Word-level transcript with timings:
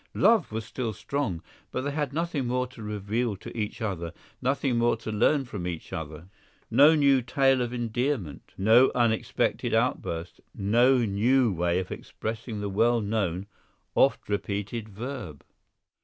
Love 0.15 0.51
was 0.51 0.65
still 0.65 0.93
strong, 0.93 1.43
but 1.71 1.81
they 1.81 1.91
had 1.91 2.11
nothing 2.11 2.47
more 2.47 2.65
to 2.65 2.81
reveal 2.81 3.35
to 3.35 3.55
each 3.55 3.83
other, 3.83 4.11
nothing 4.41 4.75
more 4.75 4.97
to 4.97 5.11
learn 5.11 5.45
from 5.45 5.67
each 5.67 5.93
other, 5.93 6.27
no 6.71 6.95
new 6.95 7.21
tale 7.21 7.61
of 7.61 7.71
endearment, 7.71 8.51
no 8.57 8.91
unexpected 8.95 9.75
outburst, 9.75 10.41
no 10.55 10.97
new 11.05 11.53
way 11.53 11.77
of 11.77 11.91
expressing 11.91 12.61
the 12.61 12.67
well 12.69 12.99
known, 12.99 13.45
oft 13.93 14.27
repeated 14.27 14.89
verb. 14.89 15.43